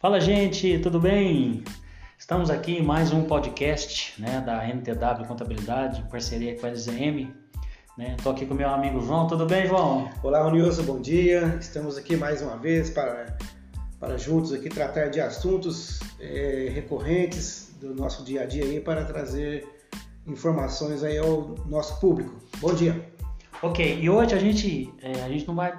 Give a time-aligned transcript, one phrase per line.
[0.00, 1.64] Fala gente, tudo bem?
[2.16, 7.34] Estamos aqui em mais um podcast né, da NTW Contabilidade, parceria com a LZM.
[7.98, 8.36] Estou né?
[8.36, 10.08] aqui com meu amigo João, tudo bem, João?
[10.22, 11.58] Olá, Ronilson, bom dia.
[11.60, 13.36] Estamos aqui mais uma vez para,
[13.98, 19.04] para juntos aqui tratar de assuntos é, recorrentes do nosso dia a dia aí para
[19.04, 19.66] trazer
[20.28, 22.40] informações aí ao nosso público.
[22.60, 23.04] Bom dia.
[23.60, 25.76] Ok, e hoje a gente, é, a gente não vai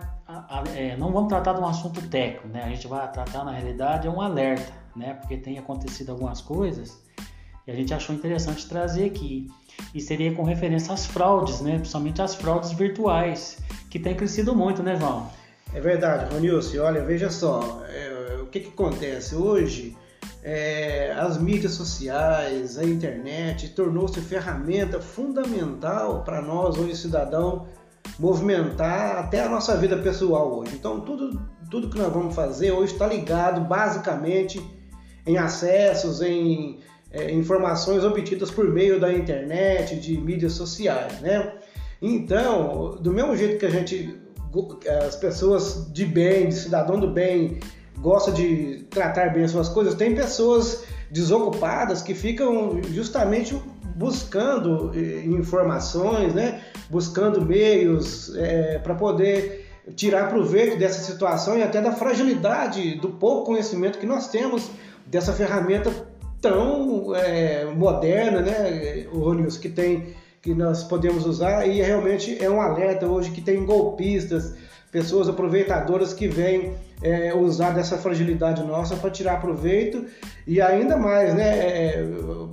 [0.76, 2.64] é, não vamos tratar de um assunto técnico, né?
[2.64, 5.14] A gente vai tratar na realidade é um alerta, né?
[5.14, 7.00] Porque tem acontecido algumas coisas
[7.68, 9.48] e a gente achou interessante trazer aqui.
[9.94, 11.78] E seria com referência às fraudes, né?
[11.78, 13.60] Principalmente as fraudes virtuais,
[13.90, 15.30] que tem crescido muito, né, João?
[15.74, 16.80] É verdade, Ronilson.
[16.80, 19.96] Olha, veja só, é, o que, que acontece hoje?
[20.44, 27.68] É, as mídias sociais, a internet tornou-se ferramenta fundamental para nós, hoje cidadão,
[28.20, 30.76] movimentar até a nossa vida pessoal hoje.
[30.76, 34.62] Então, tudo, tudo que nós vamos fazer hoje está ligado basicamente
[35.26, 36.80] em acessos, em
[37.12, 41.54] é, informações obtidas por meio da internet, de mídias sociais, né?
[42.02, 44.20] Então, do mesmo jeito que a gente,
[45.08, 47.60] as pessoas de bem, de cidadão do bem,
[48.00, 53.56] gosta de tratar bem as suas coisas, tem pessoas desocupadas que ficam justamente
[54.00, 56.62] buscando eh, informações, né?
[56.90, 63.48] buscando meios é, para poder tirar proveito dessa situação e até da fragilidade do pouco
[63.48, 64.72] conhecimento que nós temos
[65.06, 65.92] dessa ferramenta
[66.42, 72.50] tão é, moderna, né, o Ronils, que tem que nós podemos usar e realmente é
[72.50, 74.56] um alerta hoje que tem golpistas,
[74.90, 80.06] pessoas aproveitadoras que vêm é, usar dessa fragilidade nossa para tirar proveito
[80.48, 82.06] e ainda mais, né, é,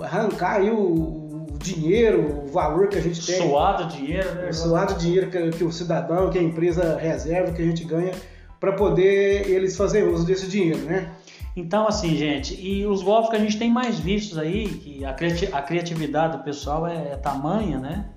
[0.02, 1.25] arrancar aí o
[1.58, 3.36] dinheiro, o valor que a gente tem.
[3.36, 4.48] Suado dinheiro, né?
[4.48, 8.12] O suado dinheiro que, que, o cidadão, que a empresa reserva, que a gente ganha
[8.58, 11.12] para poder eles fazerem uso desse dinheiro, né?
[11.56, 15.14] Então, assim, gente, e os golpes que a gente tem mais vistos aí, que a,
[15.14, 18.10] criati a criatividade do pessoal é, é, tamanha, né?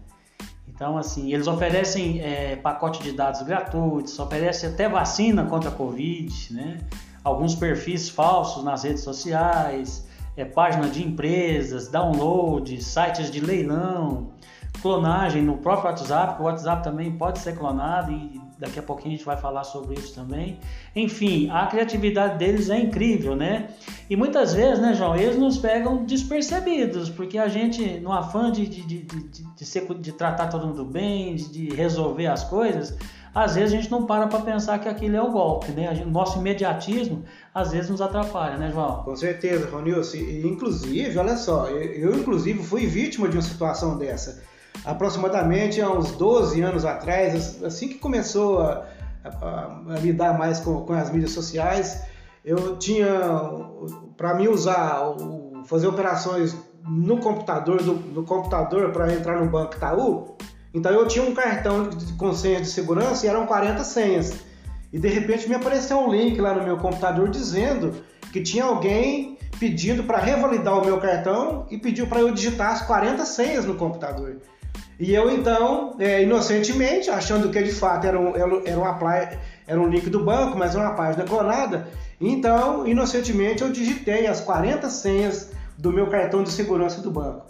[0.68, 6.54] Então, assim, eles oferecem é, pacote de dados gratuitos, oferecem até vacina contra a Covid,
[6.54, 6.80] né?
[7.24, 10.06] Alguns perfis falsos nas redes sociais,
[10.40, 14.30] é, página de empresas, download, sites de leilão,
[14.82, 19.18] clonagem no próprio WhatsApp, o WhatsApp também pode ser clonado e daqui a pouquinho a
[19.18, 20.60] gente vai falar sobre isso também.
[20.96, 23.70] Enfim, a criatividade deles é incrível, né?
[24.10, 28.68] E muitas vezes, né, João, eles nos pegam despercebidos, porque a gente, no afã de,
[28.68, 32.98] de, de, de, de, ser, de tratar todo mundo bem, de resolver as coisas,
[33.34, 35.92] às vezes a gente não para para pensar que aquilo é o golpe, né?
[36.06, 37.24] O nosso imediatismo
[37.54, 39.04] às vezes nos atrapalha, né, João?
[39.04, 40.18] Com certeza, Ronilson.
[40.18, 44.42] Inclusive, olha só, eu, eu inclusive fui vítima de uma situação dessa.
[44.84, 48.86] Aproximadamente há uns 12 anos atrás, assim que começou a,
[49.24, 52.04] a, a lidar mais com, com, as mídias sociais,
[52.44, 53.08] eu tinha,
[54.16, 55.02] para mim usar,
[55.66, 56.56] fazer operações
[56.88, 60.38] no computador, do, no computador para entrar no Banco Itaú,
[60.74, 64.34] então eu tinha um cartão com senha de segurança e eram 40 senhas.
[64.92, 67.94] E de repente me apareceu um link lá no meu computador dizendo
[68.32, 72.82] que tinha alguém pedindo para revalidar o meu cartão e pediu para eu digitar as
[72.82, 74.38] 40 senhas no computador.
[75.00, 80.10] E eu então, é, inocentemente, achando que de fato era um, era, era um link
[80.10, 81.88] do banco, mas era uma página clonada,
[82.20, 87.46] então, inocentemente, eu digitei as 40 senhas do meu cartão de segurança do banco.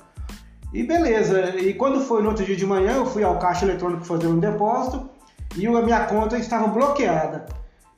[0.72, 4.06] E beleza, e quando foi no outro dia de manhã, eu fui ao caixa eletrônico
[4.06, 5.10] fazer um depósito
[5.58, 7.48] e a minha conta estava bloqueada.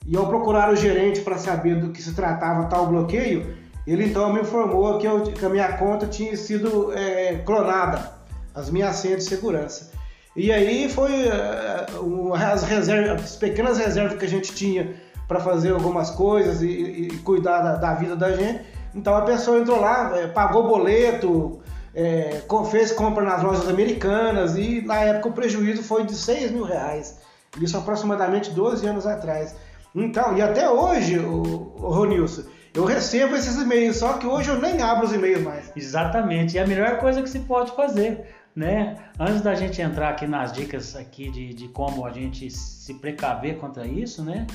[0.07, 3.55] E ao procurar o gerente para saber do que se tratava tal bloqueio,
[3.85, 8.13] ele então me informou que, eu, que a minha conta tinha sido é, clonada,
[8.55, 9.91] as minhas senhas de segurança.
[10.35, 14.95] E aí foi uh, as, reservas, as pequenas reservas que a gente tinha
[15.27, 18.61] para fazer algumas coisas e, e cuidar da, da, vida da gente.
[18.95, 21.61] Então a pessoa entrou lá, é, pagou boleto,
[21.93, 26.63] é, fez compra nas lojas americanas e na época o prejuízo foi de 6 mil
[26.63, 27.19] reais.
[27.59, 29.55] Isso aproximadamente 12 anos atrás.
[29.93, 32.43] Então, e até hoje, o, o Ronilson,
[32.73, 35.71] eu recebo esses e-mails, só que hoje eu nem abro os e-mails mais.
[35.75, 38.97] Exatamente, e a melhor coisa que se pode fazer, né?
[39.19, 43.57] Antes da gente entrar aqui nas dicas aqui de, de como a gente se precaver
[43.57, 44.47] contra isso, né?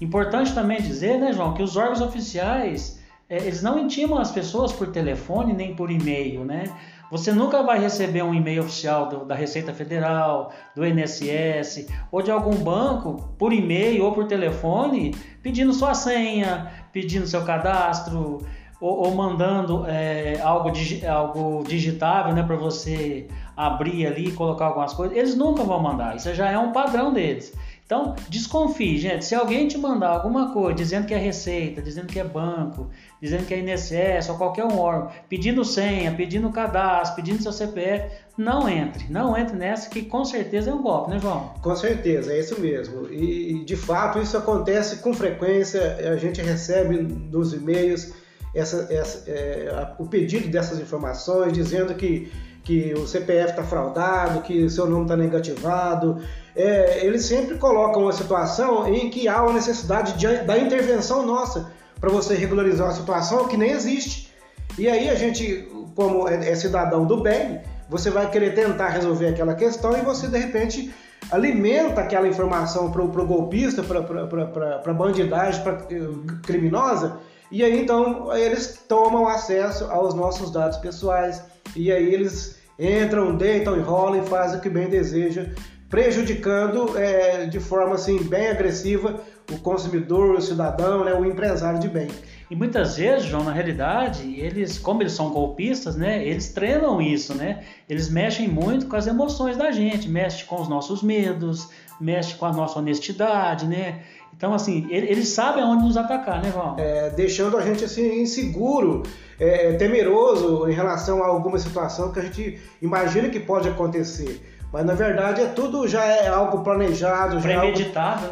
[0.00, 2.99] Importante também dizer, né, João, que os órgãos oficiais é,
[3.30, 6.64] eles não intimam as pessoas por telefone nem por e-mail, né?
[7.10, 12.30] Você nunca vai receber um e-mail oficial do, da Receita Federal, do INSS ou de
[12.30, 18.38] algum banco por e-mail ou por telefone pedindo sua senha, pedindo seu cadastro
[18.80, 20.72] ou, ou mandando é, algo,
[21.08, 25.16] algo digitável né, para você abrir ali e colocar algumas coisas.
[25.16, 27.52] Eles nunca vão mandar, isso já é um padrão deles.
[27.90, 29.24] Então, desconfie, gente.
[29.24, 32.88] Se alguém te mandar alguma coisa dizendo que é receita, dizendo que é banco,
[33.20, 38.08] dizendo que é INSS ou qualquer um órgão, pedindo senha, pedindo cadastro, pedindo seu CPF,
[38.38, 39.10] não entre.
[39.10, 41.52] Não entre nessa que com certeza é um golpe, né, João?
[41.60, 43.12] Com certeza, é isso mesmo.
[43.12, 46.12] E de fato isso acontece com frequência.
[46.12, 48.12] A gente recebe nos e-mails
[48.54, 52.30] essa, essa, é, o pedido dessas informações dizendo que
[52.62, 56.22] que o CPF está fraudado, que o seu nome está negativado.
[56.54, 61.72] É, eles sempre colocam uma situação em que há uma necessidade de, da intervenção nossa
[62.00, 64.32] para você regularizar uma situação que nem existe.
[64.78, 69.28] E aí a gente, como é, é cidadão do bem, você vai querer tentar resolver
[69.28, 70.94] aquela questão e você de repente
[71.30, 76.08] alimenta aquela informação para o golpista, para a bandidagem pra, eh,
[76.42, 77.18] criminosa,
[77.50, 81.42] e aí então eles tomam acesso aos nossos dados pessoais
[81.74, 85.50] e aí eles entram, deitam, enrolam e fazem o que bem deseja,
[85.88, 89.20] prejudicando é, de forma assim bem agressiva
[89.52, 92.08] o consumidor, o cidadão, né, o empresário de bem.
[92.50, 97.34] E muitas vezes, João, na realidade, eles, como eles são golpistas, né, eles treinam isso,
[97.34, 97.64] né?
[97.88, 101.68] Eles mexem muito com as emoções da gente, mexem com os nossos medos,
[102.00, 104.02] mexem com a nossa honestidade, né?
[104.36, 106.76] Então, assim, eles sabem aonde nos atacar, né, Val?
[106.78, 109.02] É, deixando a gente, assim, inseguro,
[109.40, 114.40] é, temeroso em relação a alguma situação que a gente imagina que pode acontecer.
[114.70, 117.78] Mas na verdade é tudo já é algo planejado, já é algo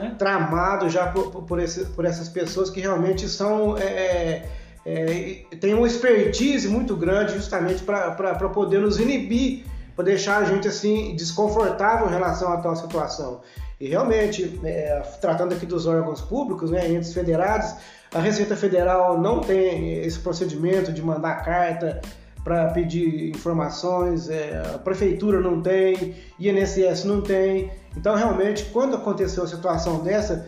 [0.01, 0.15] né?
[0.17, 4.45] tramado já por, por, esse, por, essas pessoas que realmente são é,
[4.85, 9.65] é, é tem uma expertise muito grande justamente para poder nos inibir,
[9.97, 13.41] para deixar a gente assim desconfortável em relação a tal situação.
[13.81, 17.75] E realmente, é, tratando aqui dos órgãos públicos, né, entes federados,
[18.13, 22.01] a Receita Federal não tem esse procedimento de mandar carta
[22.43, 27.71] para pedir informações, é, a prefeitura não tem, INSS não tem.
[27.97, 30.47] Então, realmente, quando aconteceu uma situação dessa,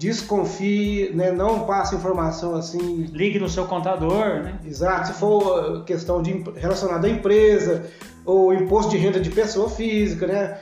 [0.00, 3.04] desconfie, né, não passe informação assim.
[3.12, 4.58] Ligue no seu contador, né?
[4.64, 7.84] Exato, se for questão de, relacionada à empresa
[8.24, 10.58] ou imposto de renda de pessoa física, né?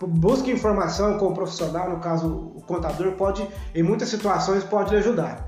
[0.00, 5.46] Busque informação com o profissional, no caso o contador pode, em muitas situações pode ajudar.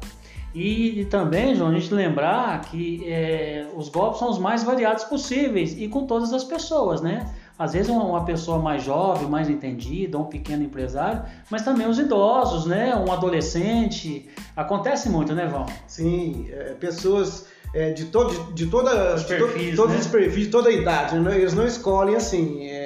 [0.54, 5.04] E, e, também, João, a gente lembrar que é, os golpes são os mais variados
[5.04, 7.32] possíveis e com todas as pessoas, né?
[7.58, 11.98] Às vezes uma, uma, pessoa mais jovem, mais entendida, um pequeno empresário, mas também os
[11.98, 12.96] idosos, né?
[12.96, 14.28] Um adolescente.
[14.56, 15.66] Acontece muito, né, João?
[15.86, 20.00] Sim, é, pessoas é, de, todo, de, de toda, perfis, de to, todos né?
[20.00, 21.18] os perfis, de toda a idade.
[21.18, 21.36] Né?
[21.36, 22.77] Eles não escolhem assim, é,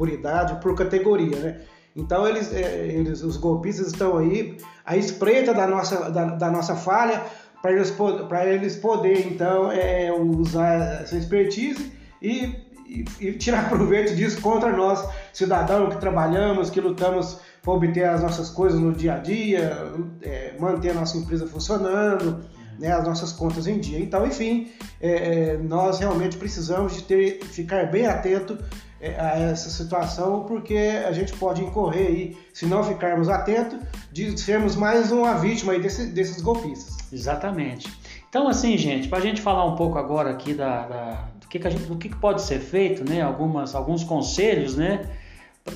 [0.00, 1.60] por idade, por categoria, né?
[1.94, 6.74] Então eles, é, eles, os golpistas estão aí à espreita da nossa, da, da nossa
[6.74, 7.22] falha
[7.60, 7.90] para eles,
[8.26, 11.92] para eles poderem então é, usar essa expertise
[12.22, 12.56] e,
[12.86, 18.22] e, e, tirar proveito disso contra nós, cidadãos que trabalhamos, que lutamos para obter as
[18.22, 19.92] nossas coisas no dia a dia,
[20.22, 22.40] é, manter a nossa empresa funcionando,
[22.80, 24.00] né, as nossas contas em dia.
[24.00, 28.58] Então, enfim, é, é nós realmente precisamos de ter, ficar bem atento
[29.00, 33.78] é, a essa situação, porque a gente pode incorrer aí, se não ficarmos atentos,
[34.10, 36.96] de sermos mais uma vítima aí desse, desses golpistas.
[37.12, 37.88] Exatamente.
[38.28, 41.58] Então, assim, gente, para a gente falar um pouco agora aqui da, da do, que,
[41.58, 43.20] que, gente, do que, que pode ser feito, né?
[43.20, 45.04] Algumas, alguns conselhos, né?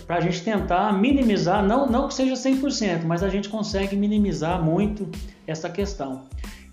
[0.07, 4.63] Para a gente tentar minimizar, não, não que seja 100%, mas a gente consegue minimizar
[4.63, 5.09] muito
[5.47, 6.23] essa questão.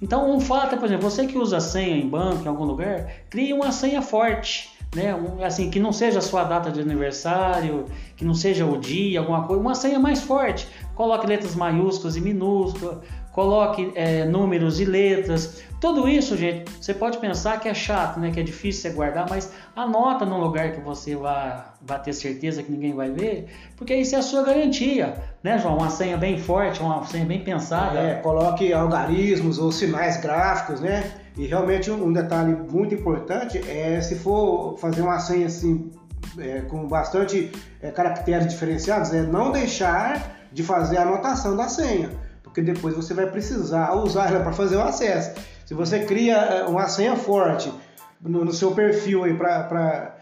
[0.01, 3.11] Então, um fato é, por exemplo, você que usa senha em banco, em algum lugar,
[3.29, 5.15] crie uma senha forte né?
[5.43, 9.43] Assim, que não seja a sua data de aniversário, que não seja o dia, alguma
[9.43, 10.67] coisa, uma senha mais forte.
[10.95, 12.97] Coloque letras maiúsculas e minúsculas,
[13.31, 15.63] coloque é, números e letras.
[15.79, 18.31] Tudo isso, gente, você pode pensar que é chato, né?
[18.31, 22.71] Que é difícil você guardar, mas anota num lugar que você vai ter certeza que
[22.71, 25.77] ninguém vai ver, porque isso é a sua garantia, né, João?
[25.77, 27.97] Uma senha bem forte, uma senha bem pensada.
[27.97, 31.20] É, coloque algarismos ou sinais gráficos, né?
[31.37, 35.91] E realmente um detalhe muito importante é se for fazer uma senha assim
[36.37, 42.09] é, com bastante é, caracteres diferenciados, é não deixar de fazer a anotação da senha,
[42.43, 45.31] porque depois você vai precisar usar ela para fazer o acesso.
[45.65, 47.71] Se você cria é, uma senha forte
[48.19, 50.17] no, no seu perfil para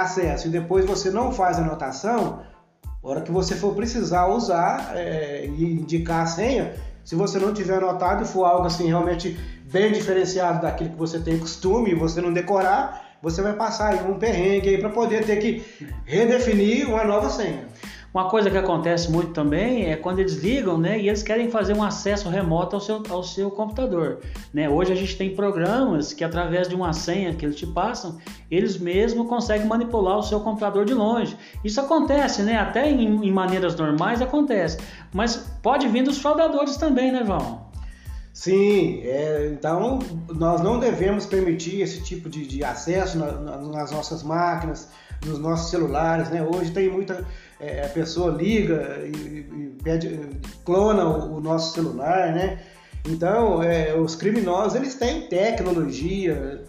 [0.00, 2.40] acesso e depois você não faz a anotação,
[3.02, 6.72] a hora que você for precisar usar é, e indicar a senha,
[7.04, 9.38] se você não tiver anotado e for algo assim realmente
[9.70, 14.18] bem diferenciado daquilo que você tem costume você não decorar, você vai passar aí um
[14.18, 15.62] perrengue aí para poder ter que
[16.04, 17.68] redefinir uma nova senha.
[18.12, 21.74] Uma coisa que acontece muito também é quando eles ligam, né, e eles querem fazer
[21.74, 24.18] um acesso remoto ao seu, ao seu computador,
[24.52, 24.68] né?
[24.68, 28.18] Hoje a gente tem programas que através de uma senha que eles te passam,
[28.50, 31.36] eles mesmos conseguem manipular o seu computador de longe.
[31.64, 32.58] Isso acontece, né?
[32.58, 34.78] Até em, em maneiras normais acontece,
[35.14, 37.59] mas pode vir dos fraudadores também, né, João?
[38.40, 39.98] Sim, é, então
[40.34, 44.88] nós não devemos permitir esse tipo de, de acesso na, na, nas nossas máquinas,
[45.26, 46.42] nos nossos celulares, né?
[46.42, 47.22] Hoje tem muita
[47.60, 50.18] é, a pessoa liga e, e pede,
[50.64, 52.62] clona o, o, nosso celular, né?
[53.06, 56.64] Então, é, os criminosos eles têm tecnologia,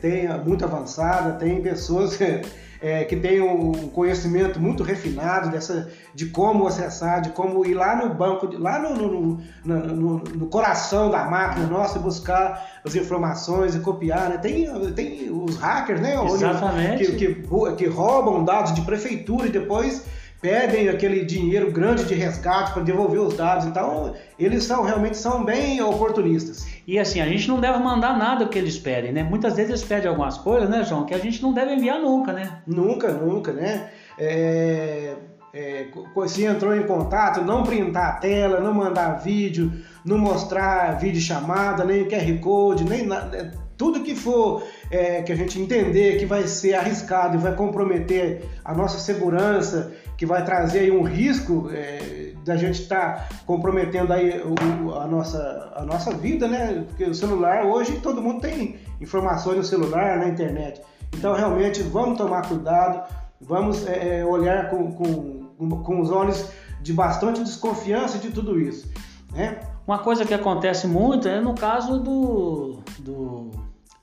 [0.00, 2.16] tem muito avançada, tem pessoas
[2.86, 7.96] é, que têm um conhecimento muito refinado dessa, de como acessar, de como ir lá
[7.96, 13.74] no banco, lá no, no, no, no coração da máquina nossa e buscar as informações
[13.74, 14.28] e copiar.
[14.28, 14.38] Né?
[14.38, 16.14] Tem, tem os hackers, né?
[16.24, 17.10] Exatamente.
[17.16, 20.04] Que, que, que roubam dados de prefeitura e depois
[20.40, 23.66] pedem aquele dinheiro grande de resgate para devolver os dados.
[23.66, 26.66] Então, eles são realmente são bem oportunistas.
[26.86, 29.22] E assim, a gente não deve mandar nada que eles pedem, né?
[29.22, 32.32] Muitas vezes eles pedem algumas coisas, né, João, que a gente não deve enviar nunca,
[32.32, 32.62] né?
[32.66, 33.90] Nunca, nunca, né?
[34.18, 35.14] É,
[35.56, 35.88] é,
[36.28, 39.72] se entrou em contato, não printar a tela, não mandar vídeo,
[40.04, 43.52] não mostrar vídeo chamada, nem QR Code, nem nada.
[43.74, 48.44] Tudo que for é, que a gente entender que vai ser arriscado e vai comprometer
[48.64, 54.12] a nossa segurança que vai trazer aí um risco é, da gente estar tá comprometendo
[54.12, 56.84] aí o, a, nossa, a nossa vida, né?
[56.86, 60.80] Porque o celular, hoje todo mundo tem informações no celular, na internet.
[61.14, 63.02] Então, realmente, vamos tomar cuidado,
[63.40, 66.48] vamos é, é olhar com, com, com os olhos
[66.80, 68.88] de bastante desconfiança de tudo isso,
[69.32, 69.60] né?
[69.86, 73.50] Uma coisa que acontece muito é no caso do, do,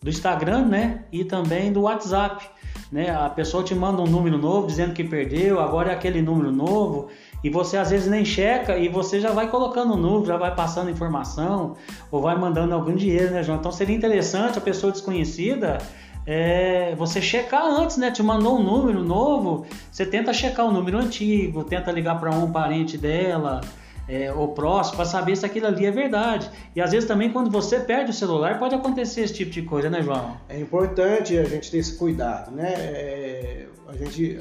[0.02, 1.06] do Instagram, né?
[1.12, 2.50] E também do WhatsApp
[2.94, 3.10] né?
[3.10, 7.08] A pessoa te manda um número novo dizendo que perdeu, agora é aquele número novo,
[7.44, 10.54] e você às vezes nem checa e você já vai colocando o número, já vai
[10.54, 11.76] passando informação
[12.12, 13.58] ou vai mandando algum dinheiro, né, João?
[13.58, 15.80] Então seria interessante a pessoa desconhecida
[16.26, 18.12] é, você checar antes, né?
[18.12, 22.52] Te mandou um número novo, você tenta checar o número antigo, tenta ligar para um
[22.52, 23.62] parente dela
[24.08, 26.50] é, ou próximo para saber se aquilo ali é verdade.
[26.76, 29.90] E às vezes também quando você perde o celular pode acontecer esse tipo de coisa,
[29.90, 30.38] né, João?
[30.50, 32.74] É importante a gente ter esse cuidado, né?
[32.74, 34.40] É, a gente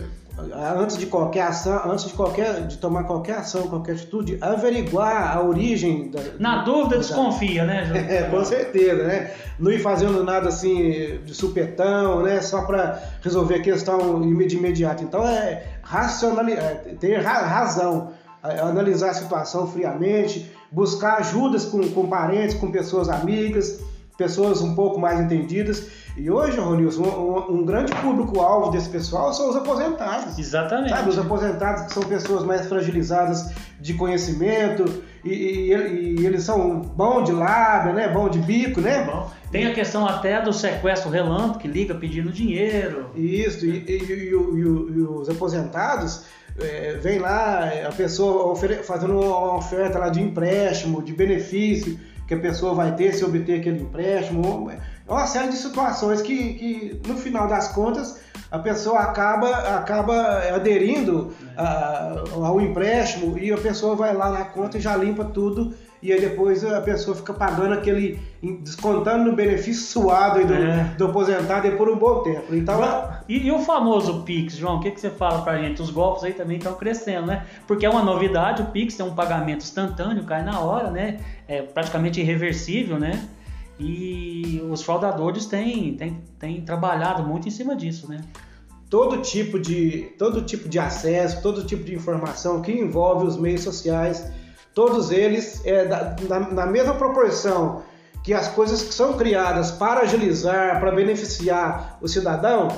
[0.79, 5.43] antes de qualquer ação, antes de qualquer de tomar qualquer ação, qualquer atitude, averiguar a
[5.43, 7.91] origem da, Na dúvida, da, desconfia, né?
[8.09, 9.31] É, com certeza, né?
[9.59, 12.41] Não ir fazendo nada assim de supetão, né?
[12.41, 15.05] Só para resolver a questão de imediato.
[15.05, 18.13] Então é racionalidade, é, ter razão
[18.43, 23.81] analisar a situação friamente, buscar ajudas com, com parentes, com pessoas amigas,
[24.17, 25.89] pessoas um pouco mais entendidas.
[26.17, 30.39] E hoje, Ronilson, um, um grande público-alvo desse pessoal são os aposentados.
[30.39, 30.91] Exatamente.
[30.91, 33.51] Sabe, os aposentados que são pessoas mais fragilizadas
[33.81, 38.09] de conhecimento e, e, e eles são bom de lábia, né?
[38.09, 39.05] Bom de bico, né?
[39.05, 39.31] Bom.
[39.51, 43.11] Tem a questão até do sequestro relâmpago, que liga pedindo dinheiro.
[43.15, 46.25] Isso, e, e os aposentados
[46.61, 51.99] é, vem lá a pessoa fazendo uma oferta lá de empréstimo, de benefício
[52.33, 54.71] que a pessoa vai ter se obter aquele empréstimo.
[54.71, 58.21] É uma série de situações que, que no final das contas,
[58.51, 64.79] a pessoa acaba, acaba aderindo a, ao empréstimo e a pessoa vai lá na conta
[64.79, 68.19] e já limpa tudo e aí depois a pessoa fica pagando aquele,
[68.61, 70.95] descontando no benefício suado do, é.
[70.99, 72.53] do aposentado por um bom tempo.
[72.53, 72.81] Então,
[73.29, 75.81] e, e o famoso Pix, João, o que, que você fala pra gente?
[75.81, 77.47] Os golpes aí também estão crescendo, né?
[77.69, 81.21] Porque é uma novidade, o Pix é um pagamento instantâneo, cai na hora, né?
[81.47, 83.29] É praticamente irreversível, né?
[83.79, 88.21] E os fraudadores têm, têm, têm trabalhado muito em cima disso, né?
[88.91, 93.63] Todo tipo, de, todo tipo de acesso, todo tipo de informação que envolve os meios
[93.63, 94.31] sociais
[94.75, 97.83] todos eles é, da, na, na mesma proporção
[98.23, 102.69] que as coisas que são criadas para agilizar, para beneficiar o cidadão,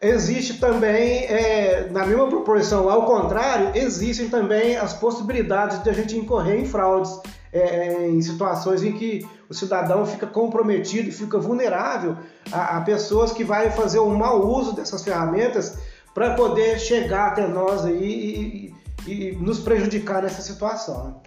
[0.00, 6.16] existe também, é, na mesma proporção, ao contrário, existem também as possibilidades de a gente
[6.16, 7.18] incorrer em fraudes,
[7.52, 12.16] é, em situações em que o cidadão fica comprometido e fica vulnerável
[12.52, 15.78] a, a pessoas que vão fazer um mau uso dessas ferramentas
[16.12, 18.73] para poder chegar até nós aí e,
[19.06, 21.22] e, nos prejudicar nessa situação.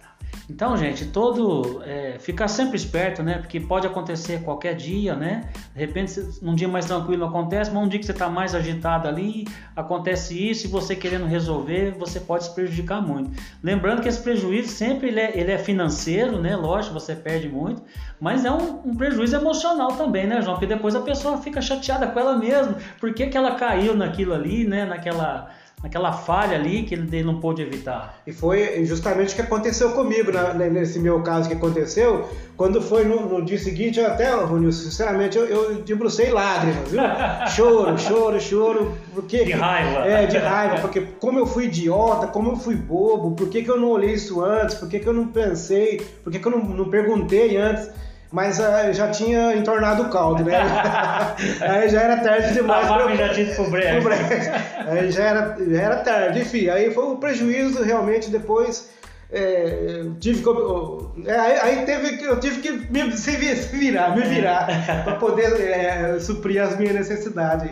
[0.50, 3.36] Então, gente, todo é, ficar sempre esperto, né?
[3.38, 5.50] Porque pode acontecer qualquer dia, né?
[5.74, 9.06] De repente, num dia mais tranquilo acontece, mas um dia que você está mais agitado
[9.06, 13.30] ali, acontece isso e você querendo resolver, você pode se prejudicar muito.
[13.62, 16.56] Lembrando que esse prejuízo sempre ele é, ele é financeiro, né?
[16.56, 17.82] Lógico, você perde muito,
[18.18, 20.54] mas é um, um, prejuízo emocional também, né, João?
[20.54, 24.32] Porque depois a pessoa fica chateada com ela mesma, por que, que ela caiu naquilo
[24.32, 24.86] ali, né?
[24.86, 25.50] Naquela
[25.82, 28.20] naquela falha ali que ele não pôde evitar.
[28.26, 30.30] E foi justamente o que aconteceu comigo,
[30.72, 35.38] nesse meu caso que aconteceu, quando foi no, no dia seguinte, eu até, Ronilson, sinceramente,
[35.38, 37.00] eu, eu debrucei lágrimas, viu?
[37.54, 38.98] choro, choro, choro.
[39.14, 40.06] Porque, de raiva.
[40.06, 43.70] É, de raiva, porque como eu fui idiota, como eu fui bobo, por que, que
[43.70, 46.52] eu não olhei isso antes, por que, que eu não pensei, por que, que eu
[46.52, 47.88] não, não perguntei antes
[48.30, 50.54] mas uh, já tinha entornado o caldo, né?
[51.60, 52.90] aí já era tarde demais.
[52.90, 54.08] A já tinha pro brejo.
[54.86, 56.68] Aí já era, já era tarde, enfim.
[56.68, 58.90] Aí foi um prejuízo realmente depois.
[59.30, 64.66] É, tive que, é, aí teve, eu tive que me, se virar, me virar
[65.04, 67.68] para poder é, suprir as minhas necessidades.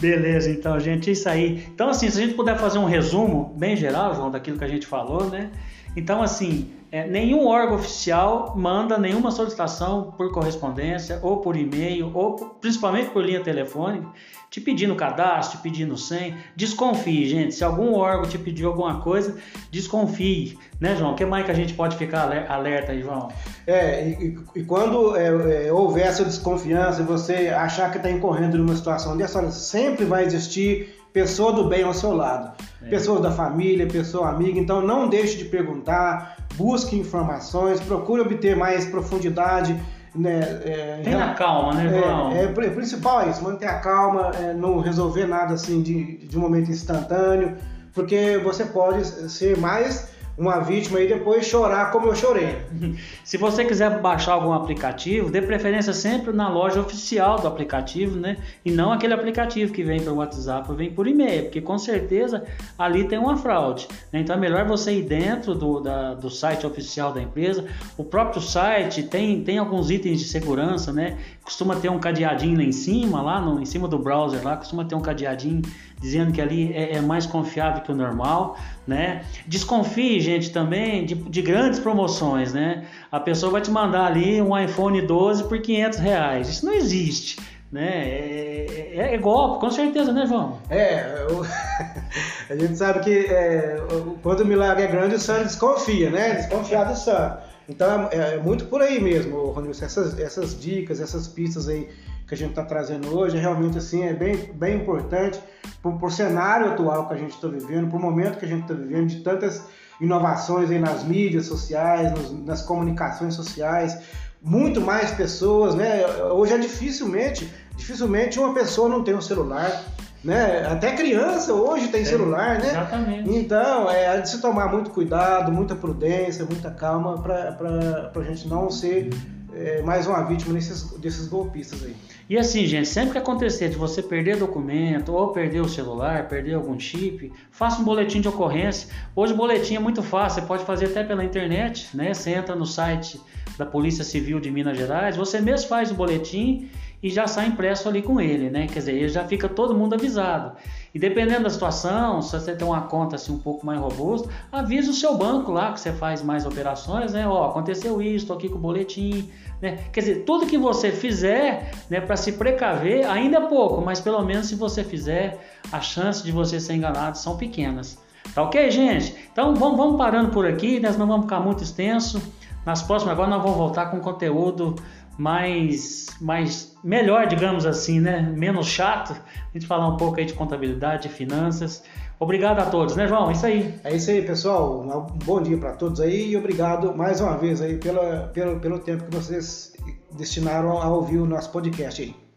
[0.00, 1.66] Beleza, então, gente, isso aí.
[1.74, 4.68] Então, assim, se a gente puder fazer um resumo bem geral, João, daquilo que a
[4.68, 5.50] gente falou, né?
[5.96, 12.36] Então, assim, é, nenhum órgão oficial manda nenhuma solicitação por correspondência ou por e-mail ou
[12.60, 14.08] principalmente por linha telefônica
[14.50, 16.36] te pedindo cadastro, te pedindo senha.
[16.56, 17.54] Desconfie, gente.
[17.54, 19.36] Se algum órgão te pedir alguma coisa,
[19.70, 20.58] desconfie.
[20.80, 21.12] Né, João?
[21.12, 23.28] O que mais que a gente pode ficar alerta aí, João?
[23.64, 28.58] É, e, e quando é, é, houver essa desconfiança e você achar que está incorrendo
[28.58, 32.52] numa situação dessa, sempre vai existir pessoa do bem ao seu lado.
[32.82, 32.88] É.
[32.88, 34.58] Pessoas da família, pessoa amiga.
[34.58, 39.78] Então não deixe de perguntar, busque informações, procure obter mais profundidade.
[40.14, 42.32] Né, é, Tenha calma, né, João?
[42.32, 46.18] É, é, o principal é isso, manter a calma, é, não resolver nada assim de,
[46.18, 47.56] de um momento instantâneo,
[47.94, 50.08] porque você pode ser mais
[50.40, 52.56] uma vítima e depois chorar como eu chorei.
[53.22, 58.38] Se você quiser baixar algum aplicativo, dê preferência sempre na loja oficial do aplicativo, né?
[58.64, 62.42] E não aquele aplicativo que vem pelo WhatsApp ou vem por e-mail, porque com certeza
[62.78, 63.86] ali tem uma fraude.
[64.10, 64.20] Né?
[64.20, 67.66] Então é melhor você ir dentro do, da, do site oficial da empresa.
[67.98, 71.18] O próprio site tem, tem alguns itens de segurança, né?
[71.44, 74.86] Costuma ter um cadeadinho lá em cima, lá no, em cima do browser lá, costuma
[74.86, 75.60] ter um cadeadinho
[76.00, 79.22] dizendo que ali é, é mais confiável que o normal, né?
[79.46, 82.86] Desconfie, gente, também de, de, grandes promoções, né?
[83.12, 86.48] A pessoa vai te mandar ali um iPhone 12 por 500 reais.
[86.48, 87.38] Isso não existe,
[87.70, 88.08] né?
[88.08, 90.58] É, é, é golpe, com certeza, né, João?
[90.70, 91.44] É, eu...
[92.48, 93.76] a gente sabe que é,
[94.22, 96.34] quando o milagre é grande, o santo desconfia, né?
[96.34, 97.50] Desconfiar do santo.
[97.70, 101.88] Então é, é, muito por aí mesmo, Ronilson, essas, essas dicas, essas pistas aí
[102.30, 105.40] que a gente está trazendo hoje, é realmente assim, é bem, bem importante
[105.82, 108.62] para o cenário atual que a gente está vivendo, para o momento que a gente
[108.62, 109.64] está vivendo, de tantas
[110.00, 113.98] inovações aí nas mídias sociais, nos, nas comunicações sociais,
[114.40, 116.06] muito mais pessoas, né?
[116.32, 119.82] Hoje é dificilmente, dificilmente uma pessoa não tem um celular,
[120.22, 120.64] né?
[120.70, 122.70] Até criança hoje tem é, celular, né?
[122.70, 123.28] Exatamente.
[123.28, 128.70] Então, é de se tomar muito cuidado, muita prudência, muita calma para a gente não
[128.70, 129.10] ser
[129.54, 131.96] é, mais uma vítima desses, desses golpistas aí.
[132.30, 136.54] E assim, gente, sempre que acontecer de você perder documento ou perder o celular, perder
[136.54, 138.88] algum chip, faça um boletim de ocorrência.
[139.16, 142.14] Hoje o boletim é muito fácil, você pode fazer até pela internet, né?
[142.14, 143.20] Você entra no site
[143.58, 146.70] da Polícia Civil de Minas Gerais, você mesmo faz o boletim
[147.02, 148.68] e já sai impresso ali com ele, né?
[148.68, 150.56] Quer dizer, já fica todo mundo avisado.
[150.94, 154.90] E dependendo da situação, se você tem uma conta assim um pouco mais robusta, avisa
[154.90, 157.26] o seu banco lá que você faz mais operações, né?
[157.28, 159.30] Ó, aconteceu isso, estou aqui com o boletim,
[159.62, 159.78] né?
[159.92, 164.22] Quer dizer, tudo que você fizer, né, para se precaver, ainda é pouco, mas pelo
[164.24, 165.38] menos se você fizer,
[165.70, 167.98] as chances de você ser enganado são pequenas.
[168.34, 169.14] Tá ok, gente?
[169.32, 172.20] Então vamos, vamos parando por aqui, nós não vamos ficar muito extenso.
[172.64, 174.76] Nas próximas agora nós vamos voltar com conteúdo
[175.20, 178.22] mais, mais melhor, digamos assim, né?
[178.22, 179.12] Menos chato.
[179.12, 181.82] A gente falar um pouco aí de contabilidade, de finanças.
[182.18, 183.30] Obrigado a todos, né, João?
[183.30, 183.74] Isso aí.
[183.84, 184.80] É isso aí, pessoal.
[184.80, 188.78] Um bom dia para todos aí e obrigado mais uma vez aí pela, pelo, pelo
[188.78, 189.74] tempo que vocês
[190.12, 192.29] destinaram a ouvir o nosso podcast aí.